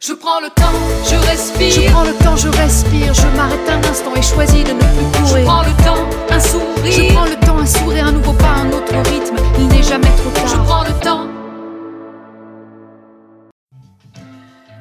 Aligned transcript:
Je 0.00 0.12
prends 0.12 0.40
le 0.40 0.48
temps, 0.50 0.78
je 1.04 1.16
respire. 1.28 1.70
Je 1.70 1.90
prends 1.90 2.04
le 2.04 2.14
temps, 2.14 2.36
je 2.36 2.48
respire. 2.48 3.12
Je 3.14 3.26
m'arrête 3.36 3.68
un 3.68 3.90
instant 3.90 4.14
et 4.14 4.22
choisis 4.22 4.62
de 4.62 4.72
ne 4.72 4.78
plus 4.78 5.20
courir. 5.20 5.38
Je 5.38 5.44
prends 5.44 5.62
le 5.62 5.84
temps, 5.84 6.06
un 6.30 6.40
sourire. 6.40 6.92
Je 6.92 7.12
prends 7.12 7.24
le 7.24 7.46
temps, 7.46 7.58
un 7.58 7.66
sourire, 7.66 8.06
un 8.06 8.12
nouveau 8.12 8.32
pas, 8.32 8.46
un 8.46 8.70
autre 8.70 8.94
rythme. 9.10 9.36
Il 9.58 9.66
n'est 9.66 9.82
jamais 9.82 10.06
trop 10.06 10.30
tard. 10.30 10.46
Je 10.46 10.56
prends 10.56 10.84
le 10.84 10.92
temps. 11.00 11.26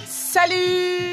Salut! 0.05 1.06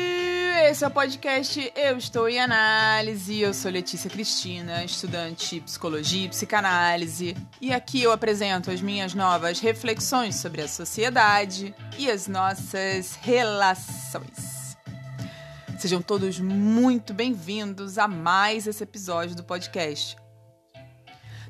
Esse 0.75 0.82
é 0.82 0.88
o 0.88 0.91
podcast 0.91 1.72
Eu 1.77 1.96
Estou 1.96 2.29
em 2.29 2.40
Análise. 2.40 3.38
Eu 3.38 3.54
sou 3.54 3.70
Letícia 3.70 4.11
Cristina, 4.11 4.82
estudante 4.82 5.54
de 5.54 5.61
psicologia 5.61 6.25
e 6.25 6.29
psicanálise. 6.29 7.36
E 7.61 7.72
aqui 7.72 8.02
eu 8.02 8.11
apresento 8.11 8.72
as 8.72 8.80
minhas 8.80 9.14
novas 9.14 9.61
reflexões 9.61 10.34
sobre 10.34 10.62
a 10.62 10.66
sociedade 10.66 11.72
e 11.96 12.11
as 12.11 12.26
nossas 12.26 13.14
relações. 13.22 14.76
Sejam 15.79 16.03
todos 16.03 16.40
muito 16.40 17.14
bem-vindos 17.14 17.96
a 17.96 18.09
mais 18.09 18.67
esse 18.67 18.82
episódio 18.82 19.36
do 19.36 19.45
podcast. 19.45 20.17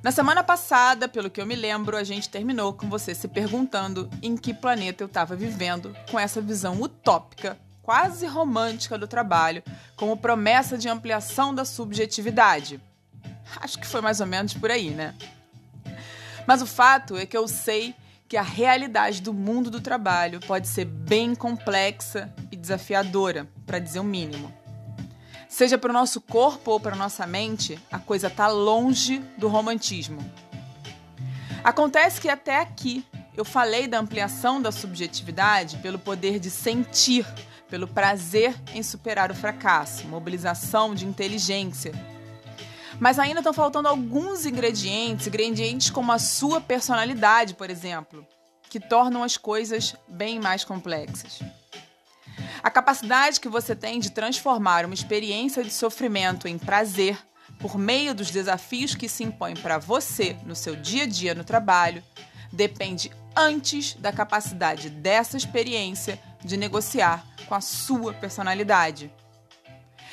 Na 0.03 0.13
semana 0.13 0.45
passada, 0.45 1.09
pelo 1.09 1.31
que 1.31 1.41
eu 1.41 1.47
me 1.47 1.57
lembro, 1.57 1.97
a 1.97 2.05
gente 2.05 2.29
terminou 2.29 2.75
com 2.75 2.91
você 2.91 3.15
se 3.15 3.27
perguntando 3.27 4.07
em 4.23 4.37
que 4.37 4.53
planeta 4.53 5.03
eu 5.03 5.07
estava 5.07 5.35
vivendo 5.35 5.97
com 6.11 6.21
essa 6.21 6.43
visão 6.43 6.79
utópica 6.83 7.59
quase 7.85 8.27
romântica 8.27 8.97
do 8.99 9.07
trabalho, 9.07 9.63
como 9.95 10.17
promessa 10.17 10.77
de 10.77 10.89
ampliação 10.89 11.55
da 11.55 11.65
subjetividade. 11.65 12.81
Acho 13.61 13.79
que 13.79 13.87
foi 13.87 14.01
mais 14.01 14.21
ou 14.21 14.27
menos 14.27 14.55
por 14.55 14.71
aí, 14.71 14.91
né? 14.91 15.15
Mas 16.47 16.63
o 16.63 16.67
fato 16.67 17.17
é 17.17 17.27
que 17.27 17.37
eu 17.37 17.47
sei 17.47 17.95
que 18.27 18.39
a 18.39 18.43
realidade 18.43 19.21
do 19.21 19.35
mundo 19.35 19.71
do 19.71 19.83
trabalho 19.83 20.41
pode 20.41 20.67
ser 20.67 20.87
bem 20.87 21.35
complexa 21.35 22.33
e 22.51 22.57
desafiadora, 22.57 23.47
para 23.67 23.79
dizer 23.79 24.01
o 24.01 24.05
mínimo. 24.05 24.53
Seja 25.47 25.77
para 25.77 25.91
o 25.91 25.93
nosso 25.95 26.23
corpo 26.23 26.73
ou 26.73 26.81
para 26.81 26.97
nossa 26.97 27.27
mente, 27.27 27.79
a 27.93 27.99
coisa 27.99 28.29
está 28.29 28.49
longe 28.49 29.19
do 29.37 29.47
romantismo. 29.47 30.19
Acontece 31.63 32.21
que 32.21 32.31
até 32.31 32.61
aqui 32.61 33.05
eu 33.37 33.45
falei 33.45 33.87
da 33.87 33.99
ampliação 33.99 34.61
da 34.61 34.73
subjetividade 34.73 35.77
pelo 35.79 35.99
poder 35.99 36.39
de 36.39 36.51
sentir 36.51 37.27
pelo 37.75 37.89
prazer 37.89 38.55
em 38.73 38.85
superar 38.85 39.33
o 39.33 39.35
fracasso, 39.35 40.07
mobilização 40.07 40.95
de 40.95 41.05
inteligência. 41.05 41.91
Mas 43.01 43.19
ainda 43.19 43.41
estão 43.41 43.53
faltando 43.53 43.89
alguns 43.89 44.47
ingredientes, 44.47 45.27
ingredientes 45.27 45.91
como 45.91 46.13
a 46.13 46.21
sua 46.21 46.61
personalidade, 46.61 47.55
por 47.55 47.69
exemplo, 47.69 48.25
que 48.71 48.79
tornam 48.79 49.25
as 49.25 49.37
coisas 49.37 49.97
bem 50.07 50.39
mais 50.39 50.63
complexas. 50.63 51.41
A 52.63 52.71
capacidade 52.71 53.41
que 53.41 53.49
você 53.49 53.75
tem 53.75 53.99
de 53.99 54.11
transformar 54.11 54.85
uma 54.85 54.95
experiência 54.95 55.65
de 55.65 55.73
sofrimento 55.73 56.47
em 56.47 56.57
prazer 56.57 57.19
por 57.59 57.77
meio 57.77 58.15
dos 58.15 58.31
desafios 58.31 58.95
que 58.95 59.09
se 59.09 59.25
impõem 59.25 59.57
para 59.57 59.79
você 59.79 60.37
no 60.47 60.55
seu 60.55 60.77
dia 60.77 61.03
a 61.03 61.07
dia 61.09 61.35
no 61.35 61.43
trabalho 61.43 62.05
depende 62.53 63.11
antes 63.35 63.95
da 63.95 64.13
capacidade 64.13 64.89
dessa 64.89 65.37
experiência 65.37 66.21
de 66.45 66.57
negociar 66.57 67.25
com 67.49 67.55
a 67.55 67.61
sua 67.61 68.13
personalidade. 68.13 69.11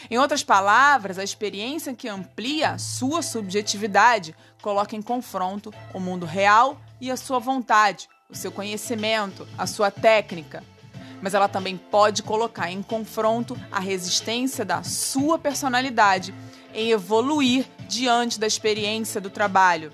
Em 0.09 0.17
outras 0.17 0.43
palavras, 0.43 1.19
a 1.19 1.23
experiência 1.23 1.93
que 1.93 2.07
amplia 2.07 2.71
a 2.71 2.77
sua 2.77 3.21
subjetividade 3.21 4.35
coloca 4.61 4.95
em 4.95 5.01
confronto 5.01 5.73
o 5.93 5.99
mundo 5.99 6.25
real 6.25 6.79
e 6.99 7.11
a 7.11 7.17
sua 7.17 7.39
vontade, 7.39 8.09
o 8.29 8.35
seu 8.35 8.51
conhecimento, 8.51 9.47
a 9.57 9.67
sua 9.67 9.91
técnica. 9.91 10.63
Mas 11.21 11.35
ela 11.35 11.47
também 11.47 11.77
pode 11.77 12.23
colocar 12.23 12.71
em 12.71 12.81
confronto 12.81 13.55
a 13.71 13.79
resistência 13.79 14.65
da 14.65 14.81
sua 14.81 15.37
personalidade 15.37 16.33
em 16.73 16.89
evoluir 16.89 17.67
diante 17.87 18.39
da 18.39 18.47
experiência 18.47 19.21
do 19.21 19.29
trabalho. 19.29 19.91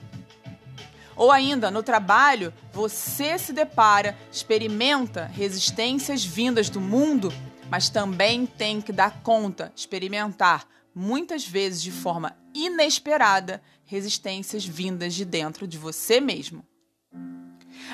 Ou 1.17 1.31
ainda, 1.31 1.71
no 1.71 1.81
trabalho, 1.81 2.53
você 2.71 3.39
se 3.39 3.51
depara, 3.51 4.15
experimenta 4.31 5.25
resistências 5.25 6.23
vindas 6.23 6.69
do 6.69 6.79
mundo, 6.79 7.33
mas 7.71 7.89
também 7.89 8.45
tem 8.45 8.79
que 8.79 8.93
dar 8.93 9.23
conta, 9.23 9.73
experimentar, 9.75 10.67
muitas 10.93 11.45
vezes 11.45 11.81
de 11.81 11.91
forma 11.91 12.37
inesperada, 12.53 13.63
resistências 13.83 14.63
vindas 14.63 15.15
de 15.15 15.25
dentro 15.25 15.67
de 15.67 15.77
você 15.77 16.21
mesmo. 16.21 16.63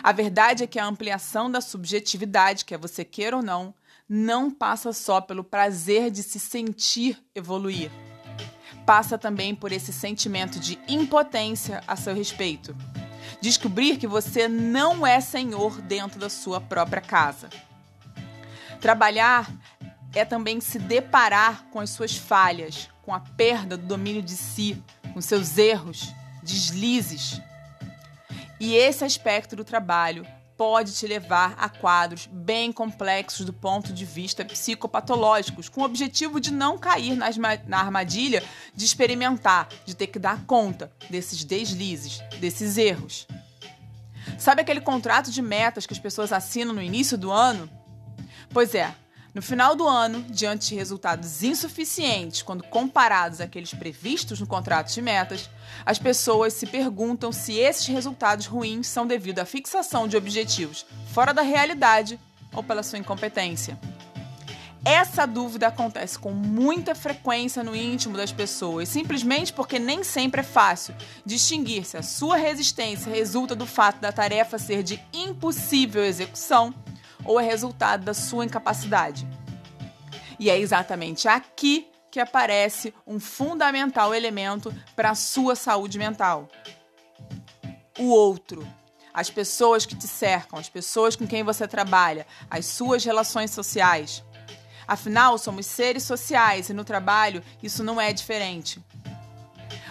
A 0.04 0.12
verdade 0.12 0.64
é 0.64 0.68
que 0.68 0.80
a 0.80 0.86
ampliação 0.86 1.50
da 1.50 1.62
subjetividade, 1.62 2.66
quer 2.66 2.78
você 2.78 3.06
queira 3.06 3.38
ou 3.38 3.44
não, 3.44 3.74
não 4.08 4.52
passa 4.52 4.92
só 4.92 5.22
pelo 5.22 5.46
prazer 5.46 6.12
de 6.12 6.24
se 6.24 6.40
sentir 6.40 7.24
evoluir. 7.34 7.90
Passa 8.86 9.18
também 9.18 9.56
por 9.56 9.72
esse 9.72 9.94
sentimento 9.94 10.60
de 10.60 10.78
impotência 10.90 11.82
a 11.88 11.96
seu 11.96 12.14
respeito 12.14 12.76
Descobrir 13.42 13.98
que 13.98 14.08
você 14.08 14.48
não 14.48 15.06
é 15.06 15.20
senhor 15.20 15.82
dentro 15.82 16.20
da 16.20 16.30
sua 16.30 16.62
própria 16.62 17.02
casa. 17.02 17.50
Trabalhar 18.80 19.52
é 20.14 20.24
também 20.24 20.62
se 20.62 20.78
deparar 20.78 21.66
com 21.72 21.80
as 21.80 21.90
suas 21.90 22.16
falhas, 22.16 22.90
com 23.02 23.14
a 23.14 23.20
perda 23.20 23.78
do 23.78 23.86
domínio 23.86 24.22
de 24.22 24.36
si, 24.36 24.82
com 25.14 25.22
seus 25.22 25.58
erros, 25.58 26.14
deslizes. 26.42 27.42
E 28.60 28.76
esse 28.76 29.04
aspecto 29.04 29.56
do 29.56 29.64
trabalho 29.64 30.26
pode 30.64 30.94
te 30.94 31.06
levar 31.06 31.56
a 31.58 31.68
quadros 31.68 32.26
bem 32.32 32.72
complexos 32.72 33.46
do 33.46 33.52
ponto 33.52 33.92
de 33.92 34.06
vista 34.06 34.46
psicopatológicos, 34.46 35.68
com 35.68 35.82
o 35.82 35.84
objetivo 35.84 36.40
de 36.40 36.54
não 36.54 36.78
cair 36.78 37.18
nas, 37.18 37.36
na 37.36 37.80
armadilha 37.80 38.42
de 38.74 38.86
experimentar, 38.86 39.68
de 39.86 39.94
ter 39.94 40.08
que 40.08 40.18
dar 40.18 40.46
conta 40.46 40.90
desses 41.10 41.44
deslizes, 41.44 42.22
desses 42.40 42.78
erros. 42.78 43.28
Sabe 44.40 44.62
aquele 44.62 44.80
contrato 44.80 45.32
de 45.32 45.42
metas 45.42 45.86
que 45.86 45.92
as 45.92 46.00
pessoas 46.00 46.32
assinam 46.32 46.74
no 46.74 46.82
início 46.82 47.18
do 47.18 47.30
ano? 47.30 47.70
Pois 48.50 48.74
é, 48.74 48.96
no 49.34 49.42
final 49.42 49.76
do 49.76 49.88
ano, 49.88 50.24
diante 50.30 50.70
de 50.70 50.76
resultados 50.76 51.42
insuficientes 51.42 52.44
quando 52.44 52.64
comparados 52.64 53.42
àqueles 53.42 53.74
previstos 53.74 54.40
no 54.40 54.46
contrato 54.46 54.94
de 54.94 55.02
metas, 55.02 55.50
as 55.84 55.98
pessoas 55.98 56.54
se 56.54 56.68
perguntam 56.68 57.32
se 57.32 57.58
esses 57.58 57.88
resultados 57.88 58.46
ruins 58.46 58.86
são 58.86 59.08
devido 59.08 59.40
à 59.40 59.46
fixação 59.46 60.08
de 60.08 60.16
objetivos 60.16 60.86
fora 61.12 61.34
da 61.34 61.42
realidade 61.42 62.20
ou 62.54 62.62
pela 62.62 62.84
sua 62.84 63.00
incompetência. 63.00 63.80
Essa 64.86 65.26
dúvida 65.26 65.68
acontece 65.68 66.20
com 66.20 66.32
muita 66.32 66.94
frequência 66.94 67.64
no 67.64 67.76
íntimo 67.76 68.18
das 68.18 68.34
pessoas, 68.34 68.90
simplesmente 68.90 69.52
porque 69.52 69.80
nem 69.80 70.04
sempre 70.04 70.42
é 70.42 70.44
fácil 70.44 70.94
distinguir 71.26 71.86
se 71.86 71.98
a 71.98 72.04
sua 72.04 72.36
resistência 72.36 73.12
resulta 73.12 73.56
do 73.56 73.66
fato 73.66 74.00
da 74.00 74.12
tarefa 74.12 74.60
ser 74.60 74.84
de 74.84 75.02
impossível 75.12 76.04
execução 76.04 76.76
ou 77.26 77.40
é 77.40 77.44
resultado 77.44 78.04
da 78.04 78.14
sua 78.14 78.46
incapacidade. 78.46 79.28
E 80.40 80.50
é 80.50 80.60
exatamente 80.60 81.28
aqui 81.28 81.88
que 82.12 82.20
aparece 82.20 82.94
um 83.08 83.20
fundamental 83.20 84.14
elemento 84.14 84.74
para 84.96 85.12
a 85.12 85.16
sua 85.16 85.56
saúde 85.56 85.98
mental: 85.98 86.48
o 87.98 88.10
outro. 88.10 88.68
As 89.14 89.30
pessoas 89.30 89.86
que 89.86 89.96
te 89.96 90.08
cercam, 90.08 90.58
as 90.58 90.70
pessoas 90.70 91.16
com 91.16 91.28
quem 91.28 91.44
você 91.44 91.68
trabalha, 91.68 92.26
as 92.50 92.66
suas 92.66 93.06
relações 93.06 93.52
sociais. 93.52 94.24
Afinal, 94.88 95.38
somos 95.38 95.68
seres 95.68 96.04
sociais 96.04 96.70
e 96.70 96.74
no 96.74 96.84
trabalho 96.84 97.44
isso 97.62 97.84
não 97.84 98.02
é 98.02 98.12
diferente. 98.12 98.84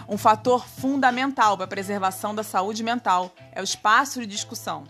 Um 0.09 0.19
fator 0.19 0.67
fundamental 0.67 1.57
para 1.57 1.65
a 1.65 1.69
preservação 1.69 2.35
da 2.35 2.43
saúde 2.43 2.83
mental 2.83 3.33
é 3.53 3.61
o 3.61 3.65
espaço 3.65 4.21
de 4.21 4.27
discussão. 4.27 4.85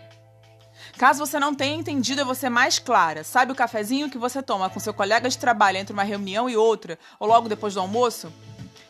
Caso 0.98 1.24
você 1.24 1.38
não 1.40 1.54
tenha 1.54 1.76
entendido, 1.76 2.24
vou 2.24 2.34
ser 2.34 2.48
mais 2.48 2.78
clara. 2.78 3.24
Sabe 3.24 3.50
o 3.50 3.54
cafezinho 3.54 4.10
que 4.10 4.18
você 4.18 4.42
toma 4.42 4.70
com 4.70 4.78
seu 4.78 4.94
colega 4.94 5.28
de 5.28 5.38
trabalho 5.38 5.78
entre 5.78 5.92
uma 5.92 6.02
reunião 6.02 6.48
e 6.48 6.56
outra, 6.56 6.98
ou 7.18 7.26
logo 7.26 7.48
depois 7.48 7.74
do 7.74 7.80
almoço? 7.80 8.32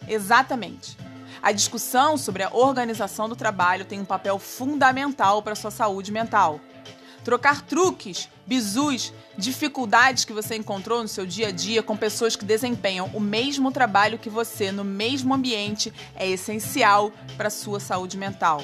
Exatamente. 0.06 0.96
A 1.40 1.52
discussão 1.52 2.16
sobre 2.16 2.42
a 2.42 2.50
organização 2.52 3.28
do 3.28 3.36
trabalho 3.36 3.84
tem 3.84 4.00
um 4.00 4.04
papel 4.04 4.38
fundamental 4.38 5.42
para 5.42 5.54
sua 5.54 5.70
saúde 5.70 6.12
mental. 6.12 6.60
Trocar 7.24 7.62
truques, 7.62 8.28
bizus, 8.46 9.12
dificuldades 9.38 10.24
que 10.24 10.32
você 10.32 10.56
encontrou 10.56 11.02
no 11.02 11.08
seu 11.08 11.24
dia 11.24 11.48
a 11.48 11.50
dia 11.52 11.82
com 11.82 11.96
pessoas 11.96 12.34
que 12.34 12.44
desempenham 12.44 13.10
o 13.14 13.20
mesmo 13.20 13.70
trabalho 13.70 14.18
que 14.18 14.28
você 14.28 14.72
no 14.72 14.84
mesmo 14.84 15.32
ambiente 15.32 15.92
é 16.16 16.28
essencial 16.28 17.12
para 17.36 17.48
sua 17.48 17.78
saúde 17.78 18.18
mental 18.18 18.62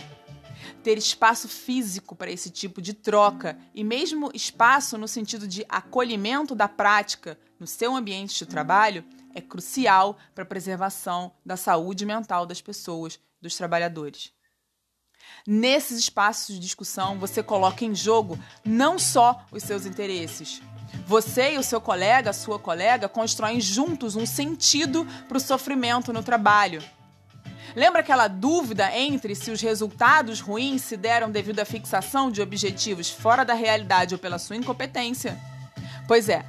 ter 0.82 0.98
espaço 0.98 1.48
físico 1.48 2.14
para 2.14 2.30
esse 2.30 2.50
tipo 2.50 2.80
de 2.80 2.94
troca 2.94 3.58
e 3.74 3.82
mesmo 3.84 4.30
espaço 4.34 4.98
no 4.98 5.08
sentido 5.08 5.46
de 5.46 5.64
acolhimento 5.68 6.54
da 6.54 6.68
prática 6.68 7.38
no 7.58 7.66
seu 7.66 7.94
ambiente 7.94 8.38
de 8.38 8.46
trabalho 8.46 9.04
é 9.34 9.40
crucial 9.40 10.16
para 10.34 10.44
a 10.44 10.46
preservação 10.46 11.32
da 11.44 11.56
saúde 11.56 12.04
mental 12.04 12.46
das 12.46 12.60
pessoas, 12.60 13.18
dos 13.40 13.56
trabalhadores. 13.56 14.32
Nesses 15.46 15.98
espaços 15.98 16.54
de 16.54 16.60
discussão, 16.60 17.18
você 17.18 17.42
coloca 17.42 17.84
em 17.84 17.94
jogo 17.94 18.38
não 18.64 18.98
só 18.98 19.44
os 19.50 19.62
seus 19.62 19.86
interesses. 19.86 20.60
Você 21.06 21.54
e 21.54 21.58
o 21.58 21.62
seu 21.62 21.80
colega, 21.80 22.30
a 22.30 22.34
sua 22.34 22.58
colega, 22.58 23.08
constroem 23.08 23.60
juntos 23.60 24.16
um 24.16 24.26
sentido 24.26 25.06
para 25.26 25.36
o 25.36 25.40
sofrimento 25.40 26.12
no 26.12 26.22
trabalho. 26.22 26.82
Lembra 27.76 28.00
aquela 28.00 28.28
dúvida 28.28 28.90
entre 28.96 29.34
se 29.34 29.50
os 29.50 29.60
resultados 29.60 30.40
ruins 30.40 30.82
se 30.82 30.96
deram 30.96 31.30
devido 31.30 31.60
à 31.60 31.64
fixação 31.64 32.30
de 32.30 32.40
objetivos 32.40 33.10
fora 33.10 33.44
da 33.44 33.54
realidade 33.54 34.14
ou 34.14 34.18
pela 34.18 34.38
sua 34.38 34.56
incompetência? 34.56 35.38
Pois 36.06 36.28
é, 36.28 36.44